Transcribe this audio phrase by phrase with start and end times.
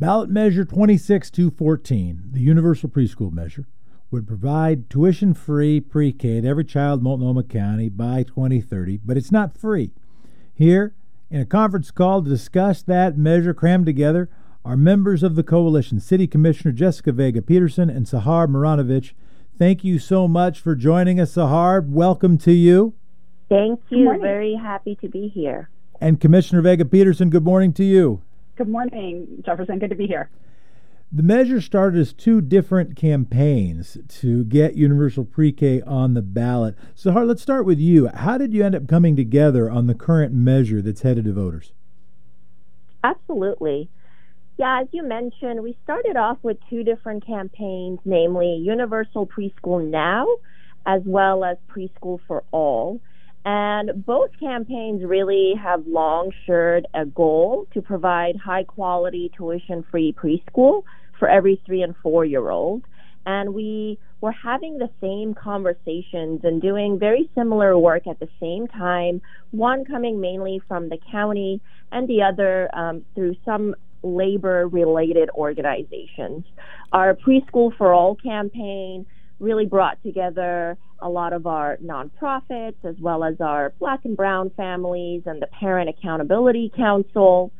[0.00, 3.66] Ballot Measure 26214, the universal preschool measure,
[4.12, 9.16] would provide tuition free pre K to every child in Multnomah County by 2030, but
[9.16, 9.90] it's not free.
[10.54, 10.94] Here,
[11.30, 14.30] in a conference call to discuss that measure crammed together,
[14.64, 19.14] are members of the coalition, City Commissioner Jessica Vega Pederson and Sahar Muranovic.
[19.58, 21.84] Thank you so much for joining us, Sahar.
[21.84, 22.94] Welcome to you.
[23.48, 24.16] Thank you.
[24.20, 25.70] Very happy to be here.
[26.00, 28.22] And Commissioner Vega Pederson, good morning to you.
[28.58, 29.78] Good morning, Jefferson.
[29.78, 30.30] Good to be here.
[31.12, 36.74] The measure started as two different campaigns to get universal pre K on the ballot.
[36.96, 38.08] So, Sahar, let's start with you.
[38.08, 41.72] How did you end up coming together on the current measure that's headed to voters?
[43.04, 43.88] Absolutely.
[44.58, 50.26] Yeah, as you mentioned, we started off with two different campaigns, namely Universal Preschool Now
[50.84, 53.00] as well as Preschool for All.
[53.44, 60.12] And both campaigns really have long shared a goal to provide high quality tuition free
[60.12, 60.82] preschool
[61.18, 62.84] for every three and four year old.
[63.24, 68.66] And we were having the same conversations and doing very similar work at the same
[68.66, 71.60] time, one coming mainly from the county
[71.92, 76.44] and the other um, through some labor related organizations.
[76.92, 79.06] Our Preschool for All campaign
[79.40, 84.50] really brought together a lot of our nonprofits as well as our black and brown
[84.56, 87.52] families and the Parent Accountability Council.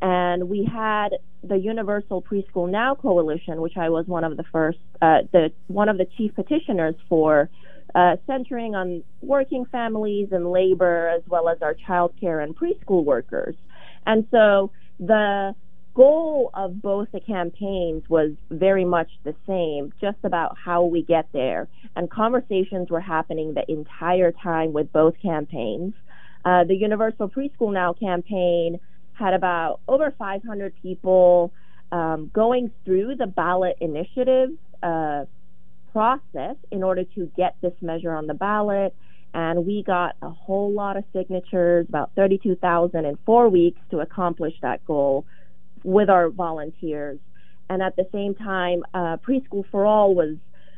[0.00, 1.10] And we had
[1.42, 5.88] the Universal Preschool Now Coalition, which I was one of the first, uh, the one
[5.88, 7.48] of the chief petitioners for,
[7.94, 13.04] uh, centering on working families and labor as well as our child care and preschool
[13.04, 13.54] workers.
[14.06, 15.54] And so the
[15.94, 21.28] goal of both the campaigns was very much the same, just about how we get
[21.32, 21.68] there.
[21.96, 25.94] And conversations were happening the entire time with both campaigns.
[26.44, 28.80] Uh, the Universal Preschool Now campaign
[29.12, 31.52] had about over 500 people
[31.92, 34.50] um, going through the ballot initiative
[34.82, 35.26] uh,
[35.92, 38.94] process in order to get this measure on the ballot.
[39.34, 44.54] And we got a whole lot of signatures, about 32,000 in four weeks to accomplish
[44.62, 45.26] that goal
[45.84, 47.18] with our volunteers.
[47.68, 50.36] And at the same time, uh, Preschool for All was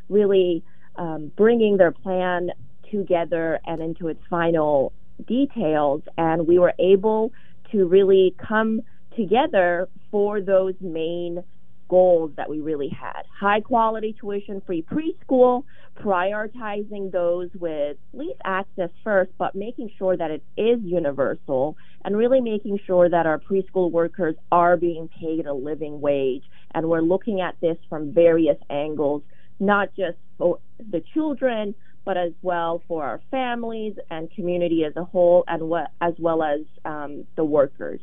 [0.09, 0.63] really
[0.97, 2.51] um, bringing their plan
[2.91, 4.93] together and into its final
[5.27, 6.03] details.
[6.17, 7.33] And we were able
[7.73, 8.83] to really come
[9.17, 11.43] together for those main
[11.89, 13.23] goals that we really had.
[13.39, 15.65] High quality tuition free preschool,
[16.01, 22.41] prioritizing those with least access first, but making sure that it is universal and really
[22.41, 26.45] making sure that our preschool workers are being paid a living wage.
[26.75, 29.23] And we're looking at this from various angles,
[29.61, 30.59] not just for
[30.91, 31.75] the children,
[32.05, 36.43] but as well for our families and community as a whole, and what, as well
[36.43, 38.01] as um, the workers.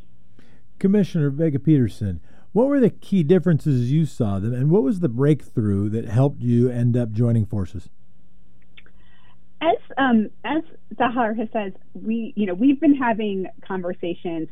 [0.80, 2.20] Commissioner Vega Pederson,
[2.54, 6.42] what were the key differences you saw, them, and what was the breakthrough that helped
[6.42, 7.90] you end up joining forces?
[9.62, 10.64] As um, as
[10.96, 14.50] Sahar has said, we you know we've been having conversations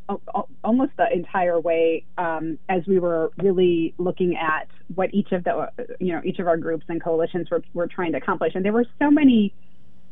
[0.63, 5.71] almost the entire way um, as we were really looking at what each of the
[5.99, 8.73] you know each of our groups and coalitions were were trying to accomplish, and there
[8.73, 9.53] were so many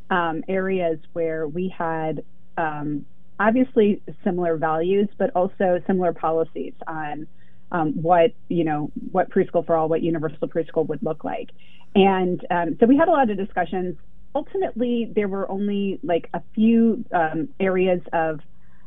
[0.09, 2.23] um, areas where we had
[2.57, 3.05] um,
[3.39, 7.27] obviously similar values, but also similar policies on
[7.71, 11.49] um, what you know what preschool for all, what universal preschool would look like,
[11.95, 13.97] and um, so we had a lot of discussions.
[14.35, 18.39] Ultimately, there were only like a few um, areas of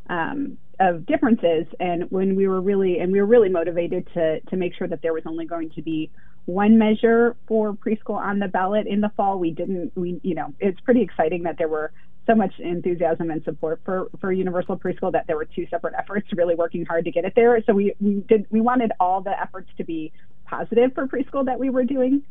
[0.09, 4.55] um, of differences, and when we were really and we were really motivated to to
[4.55, 6.09] make sure that there was only going to be
[6.45, 9.39] one measure for preschool on the ballot in the fall.
[9.39, 11.91] We didn't we you know it's pretty exciting that there were
[12.27, 16.27] so much enthusiasm and support for for universal preschool that there were two separate efforts
[16.33, 17.61] really working hard to get it there.
[17.65, 20.11] So we we did we wanted all the efforts to be
[20.45, 22.23] positive for preschool that we were doing.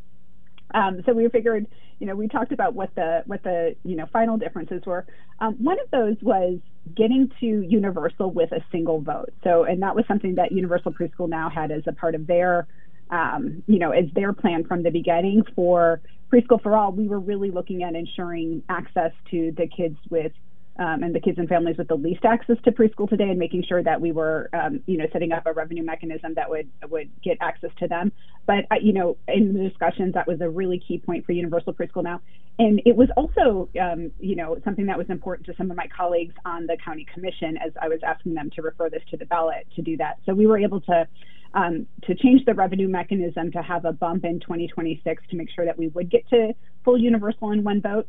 [0.73, 1.67] Um, so we figured,
[1.99, 5.05] you know, we talked about what the what the you know final differences were.
[5.39, 6.59] Um, one of those was
[6.95, 9.33] getting to universal with a single vote.
[9.43, 12.67] So and that was something that Universal Preschool now had as a part of their
[13.11, 16.01] um, you know, as their plan from the beginning for
[16.31, 20.31] preschool for all, we were really looking at ensuring access to the kids with
[20.79, 23.63] um, and the kids and families with the least access to preschool today, and making
[23.67, 27.09] sure that we were, um, you know, setting up a revenue mechanism that would would
[27.21, 28.11] get access to them.
[28.47, 31.73] But uh, you know, in the discussions, that was a really key point for Universal
[31.73, 32.21] Preschool now,
[32.57, 35.87] and it was also, um, you know, something that was important to some of my
[35.95, 39.25] colleagues on the county commission as I was asking them to refer this to the
[39.25, 40.19] ballot to do that.
[40.25, 41.07] So we were able to
[41.53, 45.65] um, to change the revenue mechanism to have a bump in 2026 to make sure
[45.65, 46.53] that we would get to
[46.83, 48.07] full universal in one vote.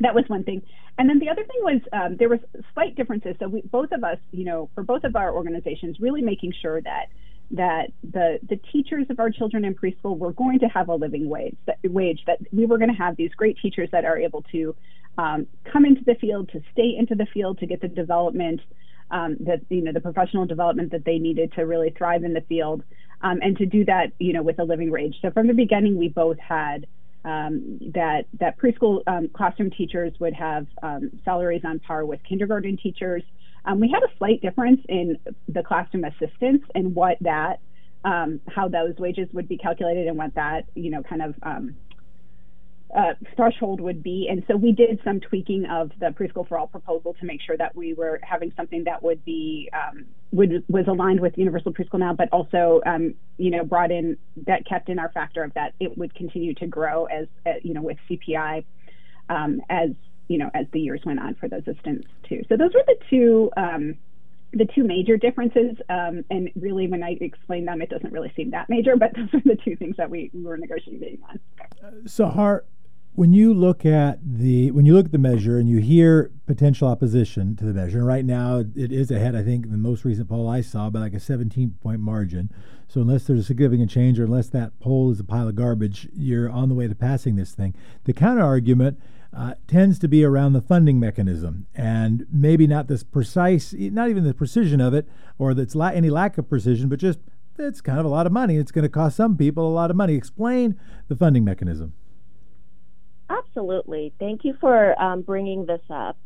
[0.00, 0.62] That was one thing.
[0.98, 2.40] And then the other thing was um, there was
[2.74, 3.36] slight differences.
[3.38, 6.80] So we, both of us, you know, for both of our organizations, really making sure
[6.80, 7.06] that
[7.52, 11.28] that the the teachers of our children in preschool were going to have a living
[11.28, 14.42] wage that wage that we were going to have these great teachers that are able
[14.52, 14.74] to
[15.18, 18.60] um, come into the field to stay into the field to get the development
[19.10, 22.40] um, that you know the professional development that they needed to really thrive in the
[22.42, 22.82] field
[23.22, 25.96] um, and to do that you know with a living wage so from the beginning
[25.96, 26.86] we both had
[27.24, 32.76] um, that that preschool um, classroom teachers would have um, salaries on par with kindergarten
[32.76, 33.22] teachers.
[33.64, 35.18] Um, we had a slight difference in
[35.48, 37.60] the classroom assistants and what that
[38.02, 41.34] how those wages would be calculated and what that you know kind of
[42.96, 44.28] uh, threshold would be.
[44.30, 47.56] And so we did some tweaking of the preschool for all proposal to make sure
[47.56, 52.00] that we were having something that would be um, would was aligned with universal preschool
[52.00, 54.16] now, but also um, you know brought in
[54.46, 57.74] that kept in our factor of that it would continue to grow as uh, you
[57.74, 58.64] know with CPI
[59.28, 59.90] um, as
[60.28, 62.42] you know as the years went on for those assistants too.
[62.48, 63.50] So those were the two.
[63.56, 63.96] Um,
[64.52, 68.50] the two major differences, um, and really, when I explain them, it doesn't really seem
[68.50, 71.38] that major, but those are the two things that we, we were negotiating on.
[72.08, 72.64] So, Har,
[73.14, 76.88] when you look at the when you look at the measure and you hear potential
[76.88, 79.34] opposition to the measure, right now it is ahead.
[79.34, 82.50] I think the most recent poll I saw by like a 17 point margin.
[82.88, 86.08] So unless there's a significant change, or unless that poll is a pile of garbage,
[86.12, 87.74] you're on the way to passing this thing.
[88.04, 89.00] The counter argument
[89.36, 94.24] uh, tends to be around the funding mechanism, and maybe not this precise, not even
[94.24, 95.08] the precision of it,
[95.38, 97.20] or that's la- any lack of precision, but just
[97.58, 98.56] it's kind of a lot of money.
[98.56, 100.14] It's going to cost some people a lot of money.
[100.14, 101.92] Explain the funding mechanism.
[103.30, 104.12] Absolutely.
[104.18, 106.16] Thank you for um, bringing this up.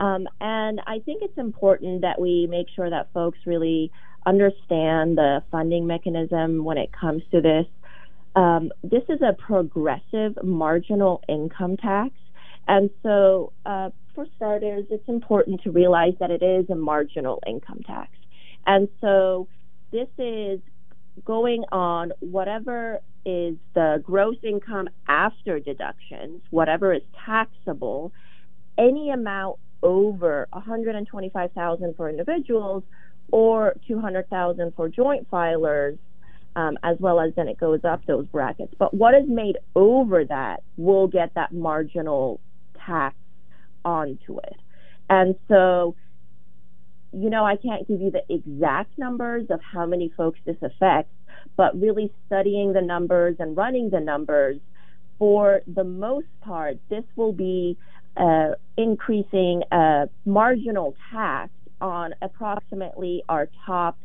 [0.00, 3.92] Um, and I think it's important that we make sure that folks really
[4.26, 7.66] understand the funding mechanism when it comes to this.
[8.34, 12.10] Um, this is a progressive marginal income tax.
[12.66, 17.82] And so, uh, for starters, it's important to realize that it is a marginal income
[17.86, 18.10] tax.
[18.66, 19.46] And so,
[19.92, 20.60] this is
[21.24, 28.12] going on whatever is the gross income after deductions, whatever is taxable,
[28.78, 32.82] any amount over 125,000 for individuals
[33.30, 35.98] or 200,000 for joint filers,
[36.56, 38.74] um, as well as then it goes up those brackets.
[38.78, 42.40] But what is made over that will get that marginal
[42.86, 43.16] tax
[43.84, 44.56] onto it.
[45.10, 45.94] And so,
[47.14, 51.12] you know, I can't give you the exact numbers of how many folks this affects,
[51.56, 54.58] but really studying the numbers and running the numbers,
[55.18, 57.78] for the most part, this will be
[58.16, 61.50] uh, increasing a marginal tax
[61.80, 63.98] on approximately our top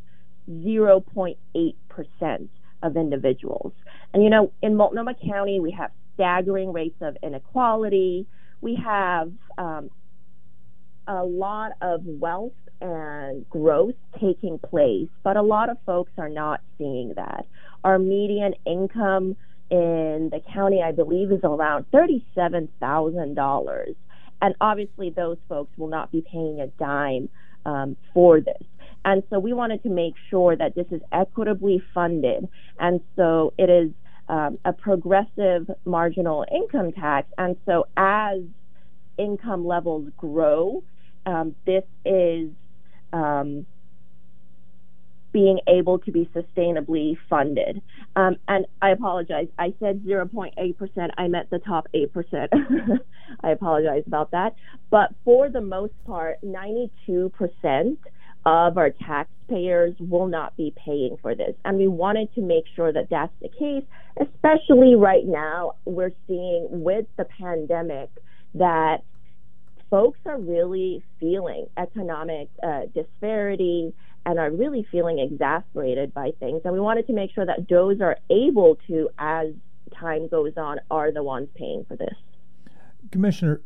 [0.48, 2.48] 0.8%
[2.82, 3.72] of individuals.
[4.12, 8.26] And you know, in Multnomah County, we have staggering rates of inequality.
[8.60, 9.90] We have um,
[11.06, 16.60] a lot of wealth and growth taking place, but a lot of folks are not
[16.78, 17.46] seeing that.
[17.84, 19.36] Our median income
[19.70, 23.94] in the county, I believe, is around $37,000.
[24.42, 27.28] And obviously, those folks will not be paying a dime
[27.66, 28.62] um, for this.
[29.04, 32.48] And so we wanted to make sure that this is equitably funded.
[32.78, 33.90] And so it is
[34.28, 37.28] um, a progressive marginal income tax.
[37.38, 38.40] And so as
[39.16, 40.82] income levels grow,
[41.26, 42.50] um, this is
[43.12, 43.66] um,
[45.32, 47.80] being able to be sustainably funded.
[48.16, 52.48] Um, and I apologize, I said 0.8%, I meant the top 8%.
[53.44, 54.54] I apologize about that.
[54.90, 57.96] But for the most part, 92%
[58.46, 61.54] of our taxpayers will not be paying for this.
[61.64, 63.84] And we wanted to make sure that that's the case,
[64.20, 65.74] especially right now.
[65.84, 68.10] We're seeing with the pandemic
[68.54, 69.02] that
[69.90, 73.92] folks are really feeling economic uh, disparity
[74.24, 76.62] and are really feeling exasperated by things.
[76.64, 79.48] And we wanted to make sure that those are able to, as
[79.98, 82.14] time goes on, are the ones paying for this.
[83.10, 83.60] Commissioner,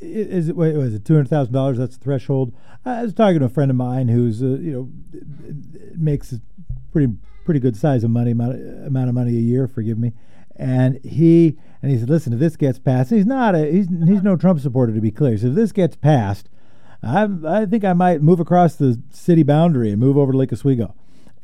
[0.00, 1.78] is it, was it two hundred thousand dollars?
[1.78, 2.54] That's the threshold.
[2.84, 4.90] I was talking to a friend of mine who's uh, you know
[5.96, 6.40] makes a
[6.92, 9.66] pretty pretty good size of money amount of, amount of money a year.
[9.66, 10.12] Forgive me,
[10.58, 14.22] and he and he said, "Listen, if this gets passed, he's not a he's he's
[14.22, 15.36] no Trump supporter to be clear.
[15.38, 16.48] So if this gets passed,
[17.02, 20.52] I I think I might move across the city boundary and move over to Lake
[20.52, 20.94] Oswego."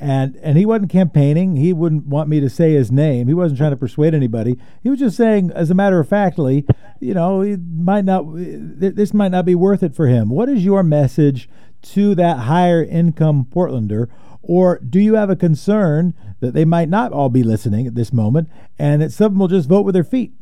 [0.01, 1.57] And and he wasn't campaigning.
[1.57, 3.29] He wouldn't want me to say his name.
[3.29, 4.59] He wasn't trying to persuade anybody.
[4.83, 6.67] He was just saying, as a matter of factly,
[6.99, 8.25] you know, it might not.
[8.35, 10.29] This might not be worth it for him.
[10.29, 11.49] What is your message
[11.83, 14.09] to that higher income Portlander?
[14.43, 18.13] Or do you have a concern that they might not all be listening at this
[18.13, 20.33] moment and that some will just vote with their feet?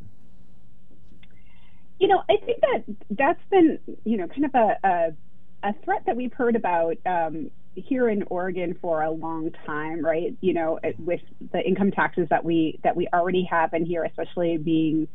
[1.98, 6.04] You know, I think that that's been, you know, kind of a, a, a threat
[6.06, 10.34] that we've heard about um, here in Oregon for a long time, right?
[10.40, 11.20] You know, with
[11.52, 15.08] the income taxes that we that we already have in here, especially being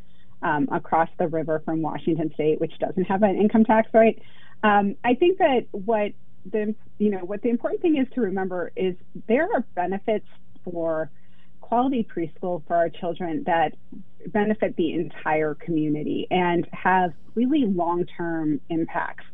[0.43, 4.21] um, across the river from Washington State, which doesn't have an income tax, right?
[4.63, 6.11] Um, I think that what
[6.51, 8.95] the you know what the important thing is to remember is
[9.27, 10.27] there are benefits
[10.63, 11.09] for
[11.61, 13.73] quality preschool for our children that
[14.27, 19.25] benefit the entire community and have really long-term impacts.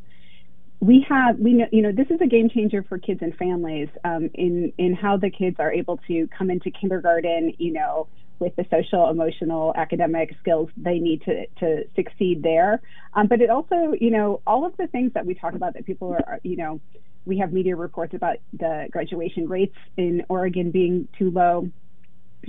[0.80, 3.90] We have we know you know this is a game changer for kids and families
[4.04, 8.08] um, in in how the kids are able to come into kindergarten you know
[8.42, 12.82] with the social emotional academic skills they need to to succeed there
[13.14, 15.86] um, but it also you know all of the things that we talk about that
[15.86, 16.82] people are you know
[17.26, 21.70] we have media reports about the graduation rates in Oregon being too low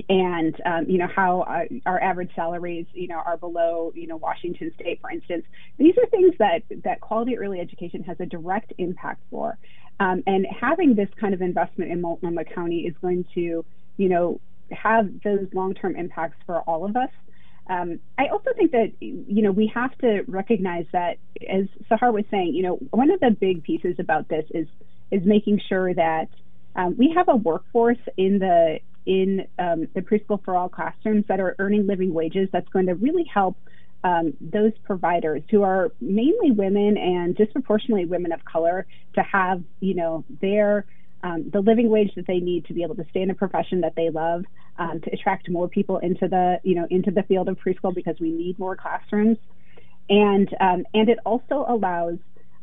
[0.08, 4.16] and um, you know how uh, our average salaries you know are below you know
[4.16, 5.44] Washington State, for instance.
[5.76, 9.58] These are things that that quality early education has a direct impact for,
[10.00, 13.64] um, and having this kind of investment in Multnomah County is going to
[13.98, 14.40] you know
[14.72, 17.10] have those long term impacts for all of us.
[17.68, 22.24] Um, I also think that you know we have to recognize that, as Sahar was
[22.30, 24.66] saying, you know one of the big pieces about this is
[25.10, 26.28] is making sure that
[26.74, 31.40] um, we have a workforce in the in um, the preschool for all classrooms that
[31.40, 33.56] are earning living wages that's going to really help
[34.04, 39.94] um, those providers who are mainly women and disproportionately women of color to have you
[39.94, 40.84] know their
[41.22, 43.82] um, the living wage that they need to be able to stay in a profession
[43.82, 44.44] that they love
[44.82, 48.16] um, to attract more people into the you know into the field of preschool because
[48.20, 49.38] we need more classrooms
[50.08, 52.18] and um, and it also allows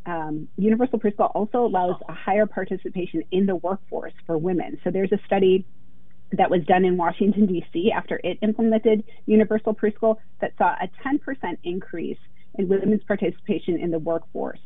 [0.06, 5.12] um, universal preschool also allows a higher participation in the workforce for women so there's
[5.12, 5.66] a study
[6.32, 7.92] that was done in Washington, D.C.
[7.92, 12.20] after it implemented universal preschool that saw a 10% increase
[12.56, 14.60] in women's participation in the workforce.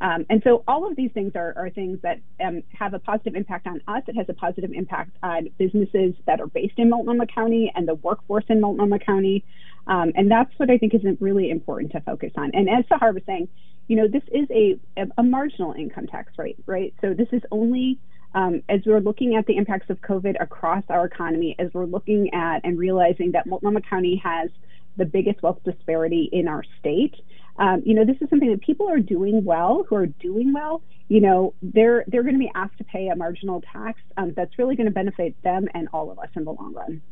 [0.00, 3.34] Um, and so all of these things are, are things that um, have a positive
[3.34, 4.02] impact on us.
[4.06, 7.94] It has a positive impact on businesses that are based in Multnomah County and the
[7.94, 9.44] workforce in Multnomah County.
[9.86, 12.50] Um, and that's what I think is really important to focus on.
[12.54, 13.48] And as Sahar was saying,
[13.88, 14.78] you know, this is a,
[15.16, 16.94] a marginal income tax rate, right?
[17.00, 17.98] So this is only
[18.34, 22.32] um, as we're looking at the impacts of COVID across our economy, as we're looking
[22.34, 24.50] at and realizing that Multnomah County has
[24.96, 27.14] the biggest wealth disparity in our state,
[27.58, 30.82] um, you know, this is something that people are doing well, who are doing well.
[31.08, 34.58] You know, they're they're going to be asked to pay a marginal tax um, that's
[34.58, 37.02] really going to benefit them and all of us in the long run.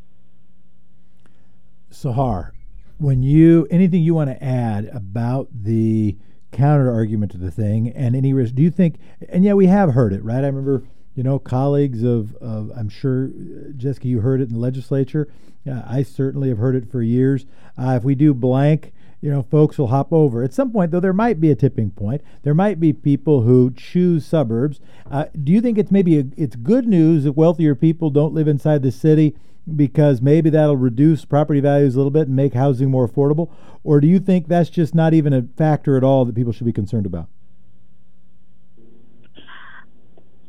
[1.90, 2.50] Sahar,
[2.98, 6.16] when you anything you want to add about the
[6.52, 8.54] counter argument to the thing and any risk?
[8.54, 8.96] Do you think?
[9.28, 10.44] And yeah, we have heard it, right?
[10.44, 10.84] I remember
[11.16, 13.30] you know, colleagues of, of I'm sure,
[13.76, 15.28] Jessica, you heard it in the legislature.
[15.66, 17.46] Uh, I certainly have heard it for years.
[17.76, 20.42] Uh, if we do blank, you know, folks will hop over.
[20.42, 22.22] At some point, though, there might be a tipping point.
[22.42, 24.80] There might be people who choose suburbs.
[25.10, 28.48] Uh, do you think it's maybe a, it's good news if wealthier people don't live
[28.48, 29.34] inside the city
[29.74, 33.50] because maybe that'll reduce property values a little bit and make housing more affordable?
[33.82, 36.66] Or do you think that's just not even a factor at all that people should
[36.66, 37.28] be concerned about?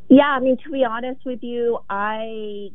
[0.10, 2.70] Yeah, I mean, to be honest with you, I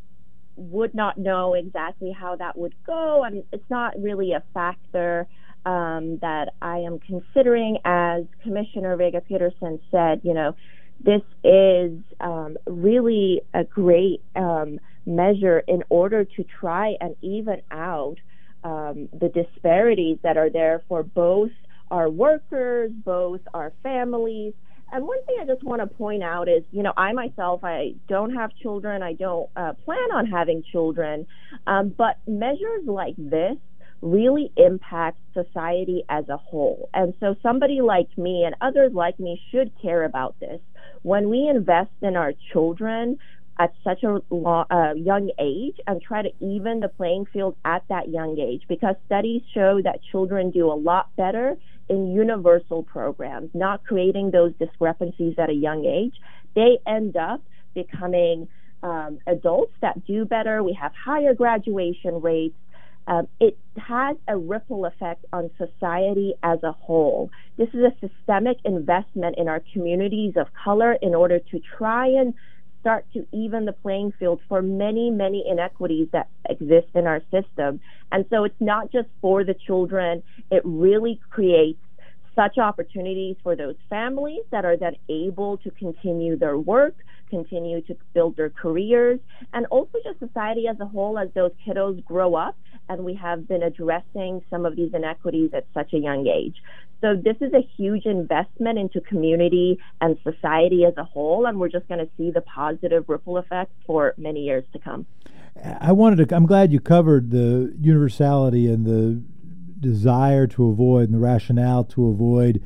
[0.56, 3.24] would not know exactly how that would go.
[3.24, 5.26] I mean, it's not really a factor
[5.64, 7.78] um, that I am considering.
[7.84, 10.54] As Commissioner Vega Pederson said, you know,
[11.00, 18.16] this is um, really a great um, measure in order to try and even out
[18.64, 21.50] um, the disparities that are there for both
[21.90, 24.54] our workers, both our families,
[24.92, 27.94] and one thing I just want to point out is, you know, I myself, I
[28.08, 29.02] don't have children.
[29.02, 31.26] I don't uh, plan on having children.
[31.66, 33.56] Um, but measures like this
[34.02, 36.90] really impact society as a whole.
[36.92, 40.60] And so somebody like me and others like me should care about this.
[41.02, 43.18] When we invest in our children,
[43.58, 47.84] at such a long, uh, young age and try to even the playing field at
[47.88, 51.56] that young age because studies show that children do a lot better
[51.88, 56.14] in universal programs, not creating those discrepancies at a young age.
[56.54, 57.42] They end up
[57.74, 58.48] becoming
[58.82, 60.62] um, adults that do better.
[60.62, 62.56] We have higher graduation rates.
[63.06, 67.30] Um, it has a ripple effect on society as a whole.
[67.56, 72.34] This is a systemic investment in our communities of color in order to try and
[72.80, 77.80] start to even the playing field for many, many inequities that exist in our system.
[78.10, 81.78] And so it's not just for the children, it really creates
[82.34, 86.96] such opportunities for those families that are then able to continue their work,
[87.36, 89.18] continue to build their careers,
[89.54, 92.56] and also just society as a whole as those kiddos grow up
[92.88, 96.56] and we have been addressing some of these inequities at such a young age.
[97.00, 101.68] So this is a huge investment into community and society as a whole, and we're
[101.68, 105.06] just going to see the positive ripple effect for many years to come.
[105.80, 106.36] I wanted to.
[106.36, 109.22] I'm glad you covered the universality and the
[109.80, 112.62] desire to avoid and the rationale to avoid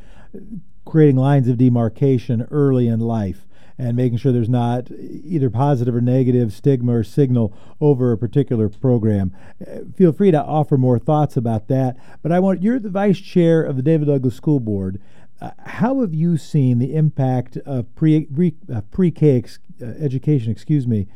[0.85, 3.45] creating lines of demarcation early in life
[3.78, 8.68] and making sure there's not either positive or negative stigma or signal over a particular
[8.68, 9.35] program.
[9.61, 11.97] Uh, feel free to offer more thoughts about that.
[12.23, 15.00] But I want you're the vice chair of the David Douglas School Board.
[15.40, 20.50] Uh, how have you seen the impact of pre pre, uh, pre-K ex, uh, education,
[20.50, 21.09] excuse me,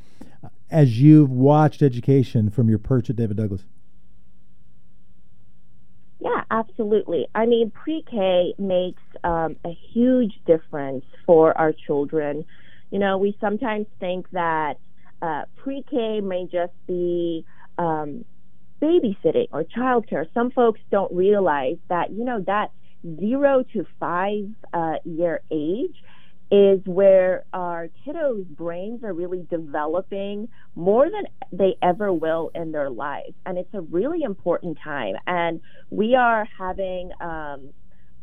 [0.71, 3.65] as you've watched education from your perch at David Douglas?
[6.21, 7.29] Yeah, absolutely.
[7.35, 12.45] I mean, pre K makes um, a huge difference for our children.
[12.91, 14.75] You know, we sometimes think that
[15.23, 17.45] uh, pre K may just be
[17.79, 18.25] um,
[18.83, 20.27] babysitting or childcare.
[20.35, 22.71] Some folks don't realize that, you know, that
[23.19, 25.97] zero to five uh, year age
[26.51, 32.91] is where our kiddos' brains are really developing more than they ever will in their
[32.91, 33.35] lives.
[33.47, 35.15] And it's a really important time.
[35.27, 37.71] And we are having um,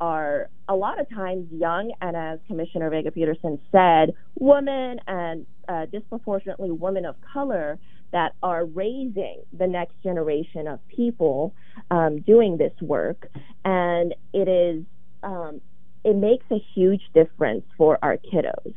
[0.01, 5.85] our, a lot of times, young, and as Commissioner Vega Pederson said, women and uh,
[5.85, 7.79] disproportionately women of color
[8.11, 11.53] that are raising the next generation of people
[11.91, 13.29] um, doing this work.
[13.65, 14.83] And it is
[15.23, 15.61] um,
[16.07, 18.73] it makes a huge difference for our kiddos.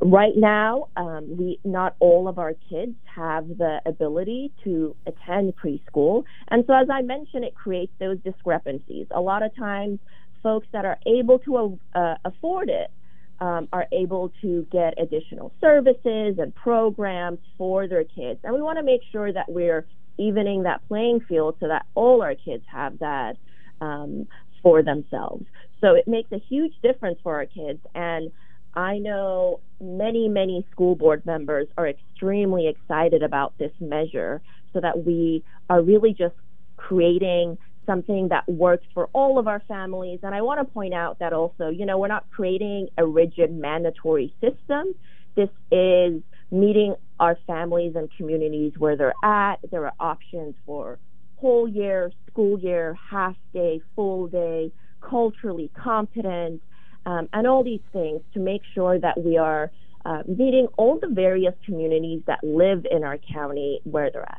[0.00, 6.24] Right now, um, we not all of our kids have the ability to attend preschool,
[6.50, 9.06] and so as I mentioned, it creates those discrepancies.
[9.12, 10.00] A lot of times,
[10.42, 12.90] folks that are able to uh, afford it
[13.38, 18.78] um, are able to get additional services and programs for their kids, and we want
[18.78, 19.86] to make sure that we're
[20.18, 23.36] evening that playing field so that all our kids have that
[23.80, 24.26] um,
[24.64, 25.46] for themselves.
[25.82, 27.80] So it makes a huge difference for our kids.
[27.94, 28.30] And
[28.74, 34.40] I know many, many school board members are extremely excited about this measure
[34.72, 36.34] so that we are really just
[36.76, 40.20] creating something that works for all of our families.
[40.22, 43.52] And I want to point out that also, you know, we're not creating a rigid
[43.52, 44.94] mandatory system.
[45.34, 49.56] This is meeting our families and communities where they're at.
[49.70, 50.98] There are options for
[51.36, 54.70] whole year, school year, half day, full day,
[55.02, 56.62] culturally competent,
[57.06, 59.70] um, and all these things to make sure that we are
[60.04, 64.38] uh, meeting all the various communities that live in our county where they're at.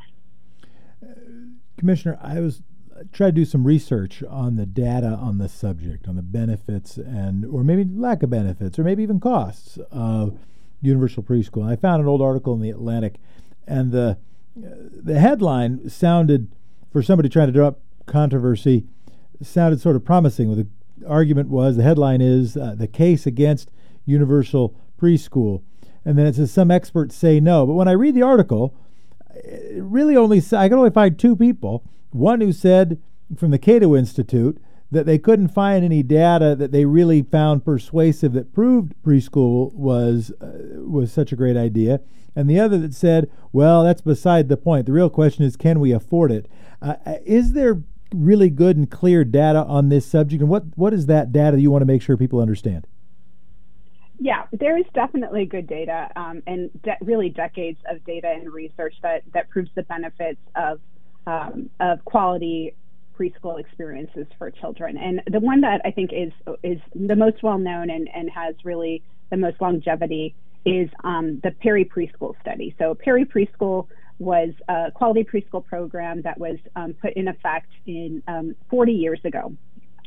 [1.02, 1.13] Uh,
[1.78, 2.62] Commissioner, I was
[3.12, 7.45] trying to do some research on the data on this subject, on the benefits and
[7.45, 10.38] or maybe lack of benefits, or maybe even costs of
[10.82, 11.62] universal preschool.
[11.63, 13.15] And I found an old article in the Atlantic,
[13.67, 14.17] and the
[14.58, 16.52] uh, the headline sounded
[16.91, 18.86] for somebody trying to draw up controversy
[19.41, 20.56] sounded sort of promising.
[20.56, 20.67] The
[21.08, 23.69] argument was the headline is uh, the case against
[24.06, 25.62] universal preschool,
[26.06, 27.65] and then it says some experts say no.
[27.65, 28.76] But when I read the article,
[29.36, 31.84] it really only I could only find two people.
[32.12, 33.02] One who said
[33.38, 38.34] from the Cato Institute that they couldn't find any data that they really found persuasive
[38.34, 42.02] that proved preschool was uh, was such a great idea,
[42.36, 44.86] and the other that said, "Well, that's beside the point.
[44.86, 46.48] The real question is, can we afford it?
[46.82, 47.82] Uh, uh is there
[48.13, 50.41] really good and clear data on this subject?
[50.41, 52.88] And what, what is that data you want to make sure people understand?
[54.19, 58.95] Yeah, there is definitely good data um, and de- really decades of data and research
[59.02, 60.80] that, that proves the benefits of,
[61.28, 62.76] um, of quality
[63.19, 64.97] preschool experiences for children.
[64.97, 66.32] And the one that I think is,
[66.63, 71.52] is the most well known and, and has really the most longevity is um, the
[71.52, 72.76] Perry Preschool Study.
[72.80, 73.88] So, Perry Preschool
[74.19, 79.19] was a quality preschool program that was um, put in effect in um, 40 years
[79.23, 79.54] ago.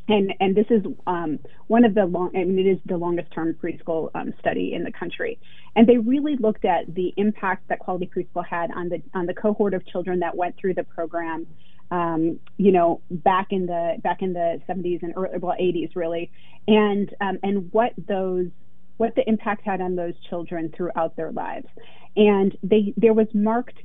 [0.09, 3.33] And, and this is um, one of the long, I mean, it is the longest
[3.33, 5.39] term preschool um, study in the country.
[5.75, 9.35] And they really looked at the impact that quality preschool had on the, on the
[9.35, 11.47] cohort of children that went through the program.
[11.91, 16.33] Um, you know, back in the back in the 70s and early, well, 80s really,
[16.67, 18.49] and um, and what those
[18.97, 21.69] what the impact had on those children throughout their lives.
[22.17, 23.79] And they there was marked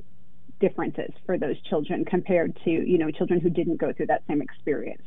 [0.62, 4.40] differences for those children compared to you know children who didn't go through that same
[4.40, 5.02] experience.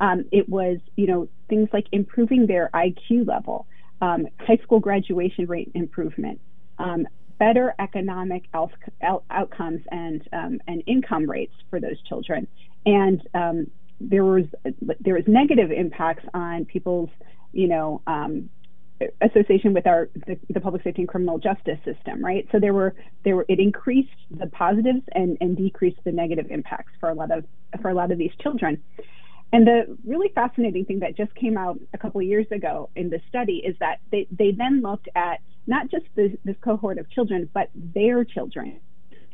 [0.00, 3.66] Um, it was you know things like improving their IQ level,
[4.02, 6.40] um, high school graduation rate improvement,
[6.78, 7.06] um,
[7.38, 12.46] better economic out- out- outcomes and um, and income rates for those children,
[12.84, 13.66] and um,
[14.00, 14.44] there was
[15.00, 17.10] there was negative impacts on people's
[17.52, 18.50] you know um,
[19.20, 22.48] association with our the, the, public safety and criminal justice system, right?
[22.52, 26.92] So there were there were it increased the positives and, and decreased the negative impacts
[26.98, 27.44] for a lot of
[27.82, 28.82] for a lot of these children.
[29.52, 33.10] And the really fascinating thing that just came out a couple of years ago in
[33.10, 37.08] this study is that they, they then looked at not just this, this cohort of
[37.10, 38.80] children, but their children.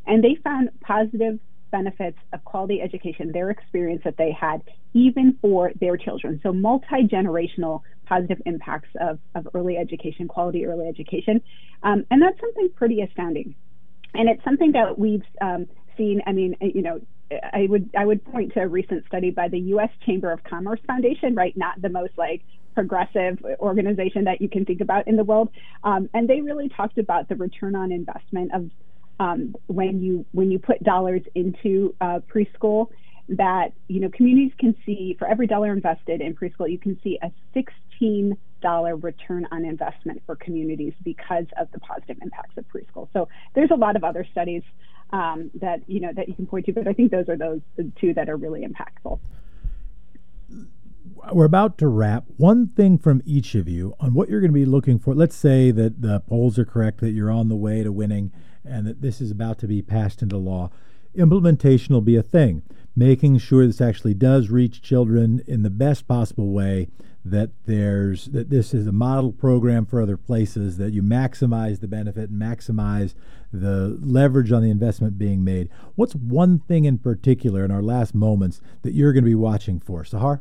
[0.07, 1.39] And they found positive
[1.73, 4.63] benefits of quality education, their experience that they had,
[4.95, 6.39] even for their children.
[6.45, 11.41] So, multi generational positive impacts of, of early education, quality early education.
[11.83, 13.55] Um, and that's something pretty astounding.
[14.15, 16.23] And it's something that we've um, seen.
[16.27, 17.01] I mean, you know,
[17.53, 19.91] I would I would point to a recent study by the U.S.
[20.05, 21.57] Chamber of Commerce Foundation, right?
[21.57, 22.43] Not the most like
[22.75, 25.49] progressive organization that you can think about in the world,
[25.85, 28.71] um, and they really talked about the return on investment of
[29.21, 32.89] um, when you when you put dollars into uh, preschool
[33.29, 37.19] that you know communities can see for every dollar invested in preschool you can see
[37.23, 43.09] a 16 dollar return on investment for communities because of the positive impacts of preschool
[43.13, 44.63] so there's a lot of other studies
[45.11, 47.61] um, that you know that you can point to but i think those are those
[48.01, 49.19] two that are really impactful
[51.33, 52.25] we're about to wrap.
[52.37, 55.15] One thing from each of you on what you're going to be looking for.
[55.15, 58.33] Let's say that the polls are correct, that you're on the way to winning,
[58.65, 60.71] and that this is about to be passed into law.
[61.15, 62.63] Implementation will be a thing,
[62.97, 66.89] making sure this actually does reach children in the best possible way.
[67.25, 70.77] That there's that this is a model program for other places.
[70.79, 73.15] That you maximize the benefit and maximize
[73.53, 75.69] the leverage on the investment being made.
[75.95, 79.79] What's one thing in particular in our last moments that you're going to be watching
[79.79, 80.41] for, Sahar?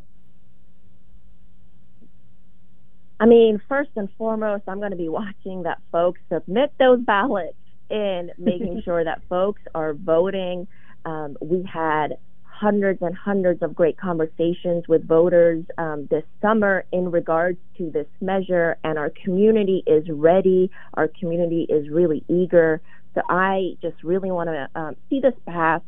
[3.19, 7.55] I mean, first and foremost, I'm going to be watching that folks submit those ballots
[7.91, 10.67] and making sure that folks are voting.
[11.05, 12.17] Um, we had
[12.61, 18.05] hundreds and hundreds of great conversations with voters um, this summer in regards to this
[18.21, 20.69] measure, and our community is ready.
[20.93, 22.79] Our community is really eager.
[23.15, 25.81] So I just really want to um, see this pass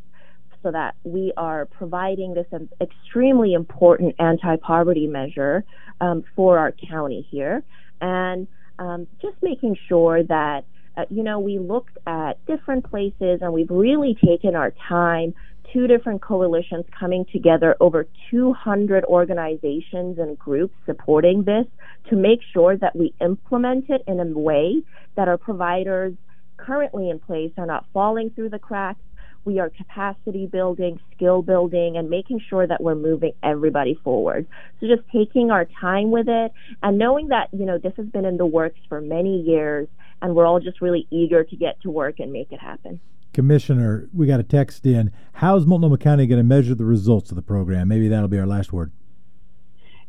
[0.63, 2.47] so that we are providing this
[2.81, 5.63] extremely important anti-poverty measure
[6.01, 7.63] um, for our county here,
[8.01, 8.47] and
[8.79, 10.65] um, just making sure that
[10.97, 15.33] uh, you know we looked at different places and we've really taken our time.
[15.71, 21.65] Two different coalitions coming together, over 200 organizations and groups supporting this
[22.09, 24.83] to make sure that we implement it in a way
[25.15, 26.13] that our providers
[26.57, 28.99] currently in place are not falling through the cracks
[29.45, 34.47] we are capacity building, skill building, and making sure that we're moving everybody forward.
[34.79, 36.51] So just taking our time with it
[36.81, 39.87] and knowing that, you know, this has been in the works for many years
[40.21, 42.99] and we're all just really eager to get to work and make it happen.
[43.33, 45.11] Commissioner, we got a text in.
[45.33, 47.87] How's Multnomah County going to measure the results of the program?
[47.87, 48.91] Maybe that'll be our last word.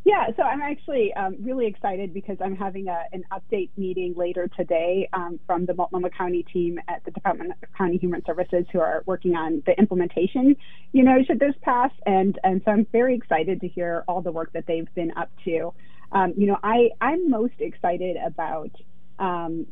[0.05, 4.51] Yeah, so I'm actually um, really excited because I'm having a, an update meeting later
[4.55, 8.81] today um, from the Multnomah County team at the Department of County Human Services who
[8.81, 10.57] are working on the implementation,
[10.93, 11.91] you know, should this pass.
[12.05, 15.31] And, and so I'm very excited to hear all the work that they've been up
[15.47, 15.73] to.
[16.13, 18.73] Um, you know, I, I'm most excited about
[19.19, 19.67] um,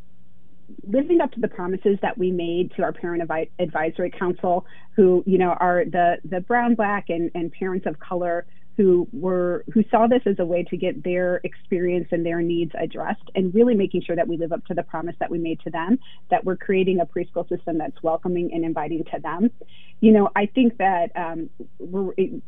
[0.88, 3.22] living up to the promises that we made to our parent
[3.58, 4.64] advisory council,
[4.96, 9.64] who you know are the the brown, black, and, and parents of color who were
[9.72, 13.54] who saw this as a way to get their experience and their needs addressed and
[13.54, 15.98] really making sure that we live up to the promise that we made to them
[16.30, 19.50] that we're creating a preschool system that's welcoming and inviting to them.
[20.00, 21.50] You know i think that um,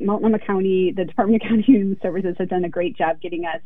[0.00, 3.60] multnomah county the department of county human services has done a great job getting us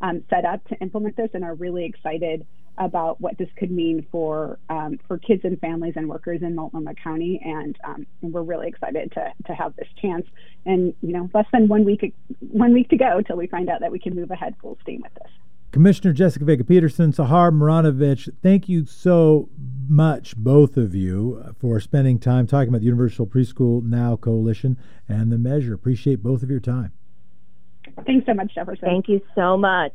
[0.00, 2.46] um, set up to implement this and are really excited
[2.78, 6.94] about what this could mean for um, for kids and families and workers in Multnomah
[6.94, 10.26] County, and, um, and we're really excited to to have this chance.
[10.66, 13.80] And you know, less than one week one week to go till we find out
[13.80, 15.32] that we can move ahead full steam with this.
[15.72, 19.48] Commissioner Jessica Vega Pederson, Sahar Muranovic, thank you so
[19.88, 25.32] much, both of you, for spending time talking about the Universal Preschool Now Coalition and
[25.32, 25.74] the measure.
[25.74, 26.92] Appreciate both of your time.
[28.06, 28.84] Thanks so much, Jefferson.
[28.84, 29.94] Thank you so much.